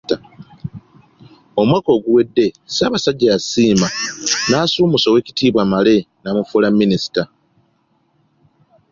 [1.61, 3.87] Omwaka oguwedde Ssaabasajja y'asiima
[4.49, 7.23] n'asuumuusa Oweekitiibwa Male n'amufuula Minisita.